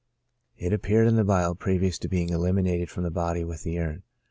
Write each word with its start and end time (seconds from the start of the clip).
It 0.57 0.73
appeared 0.73 1.07
in 1.07 1.15
the 1.15 1.23
bile 1.23 1.53
previous 1.53 1.99
to 1.99 2.07
being 2.07 2.29
eliminated 2.29 2.89
from 2.89 3.03
the 3.03 3.11
body 3.11 3.43
with 3.43 3.61
the 3.61 3.73
urine. 3.73 4.01